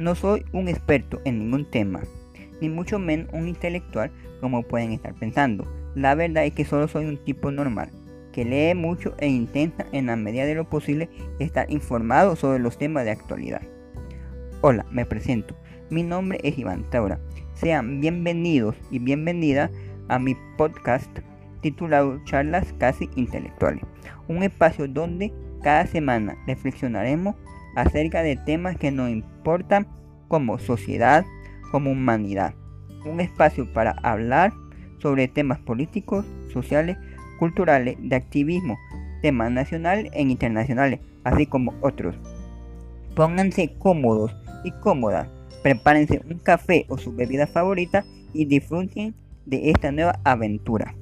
No 0.00 0.14
soy 0.14 0.46
un 0.52 0.66
experto 0.66 1.20
en 1.26 1.40
ningún 1.40 1.66
tema, 1.66 2.00
ni 2.62 2.70
mucho 2.70 2.98
menos 2.98 3.28
un 3.34 3.48
intelectual 3.48 4.10
como 4.40 4.62
pueden 4.62 4.92
estar 4.92 5.12
pensando. 5.12 5.70
La 5.94 6.14
verdad 6.14 6.46
es 6.46 6.54
que 6.54 6.64
solo 6.64 6.88
soy 6.88 7.04
un 7.04 7.22
tipo 7.22 7.50
normal, 7.50 7.90
que 8.32 8.46
lee 8.46 8.74
mucho 8.74 9.14
e 9.18 9.28
intenta 9.28 9.84
en 9.92 10.06
la 10.06 10.16
medida 10.16 10.46
de 10.46 10.54
lo 10.54 10.64
posible 10.70 11.10
estar 11.38 11.70
informado 11.70 12.34
sobre 12.34 12.60
los 12.60 12.78
temas 12.78 13.04
de 13.04 13.10
actualidad. 13.10 13.60
Hola, 14.62 14.86
me 14.90 15.04
presento. 15.04 15.54
Mi 15.90 16.02
nombre 16.02 16.38
es 16.44 16.56
Iván 16.56 16.88
Taura. 16.88 17.20
Sean 17.52 18.00
bienvenidos 18.00 18.76
y 18.90 19.00
bienvenidas 19.00 19.70
a 20.08 20.18
mi 20.18 20.34
podcast 20.56 21.10
titulado 21.60 22.18
Charlas 22.24 22.72
Casi 22.78 23.10
Intelectuales, 23.16 23.84
un 24.28 24.44
espacio 24.44 24.88
donde 24.88 25.30
cada 25.62 25.86
semana 25.86 26.38
reflexionaremos 26.46 27.36
acerca 27.76 28.22
de 28.22 28.36
temas 28.36 28.76
que 28.76 28.90
nos 28.90 29.10
importan 29.10 29.86
como 30.28 30.58
sociedad, 30.58 31.24
como 31.70 31.90
humanidad. 31.90 32.54
Un 33.04 33.20
espacio 33.20 33.72
para 33.72 33.92
hablar 34.02 34.52
sobre 34.98 35.28
temas 35.28 35.58
políticos, 35.58 36.24
sociales, 36.52 36.96
culturales, 37.38 37.96
de 37.98 38.16
activismo, 38.16 38.78
temas 39.22 39.50
nacionales 39.50 40.10
e 40.14 40.22
internacionales, 40.22 41.00
así 41.24 41.46
como 41.46 41.74
otros. 41.80 42.14
Pónganse 43.14 43.74
cómodos 43.78 44.36
y 44.64 44.70
cómodas, 44.72 45.28
prepárense 45.62 46.22
un 46.30 46.38
café 46.38 46.86
o 46.88 46.98
su 46.98 47.14
bebida 47.14 47.46
favorita 47.46 48.04
y 48.32 48.44
disfruten 48.44 49.14
de 49.46 49.70
esta 49.70 49.90
nueva 49.90 50.20
aventura. 50.24 50.94